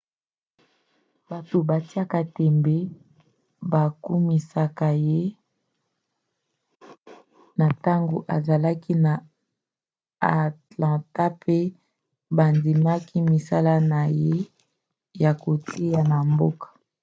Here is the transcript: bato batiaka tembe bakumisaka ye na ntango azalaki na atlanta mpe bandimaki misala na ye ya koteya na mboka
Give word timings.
bato 1.29 1.57
batiaka 1.69 2.19
tembe 2.35 2.77
bakumisaka 3.71 4.87
ye 5.07 5.21
na 7.57 7.65
ntango 7.75 8.17
azalaki 8.35 8.93
na 9.05 9.13
atlanta 10.43 11.25
mpe 11.37 11.59
bandimaki 12.37 13.17
misala 13.31 13.73
na 13.91 14.01
ye 14.21 14.33
ya 15.23 15.31
koteya 15.41 16.01
na 16.11 16.17
mboka 16.29 16.67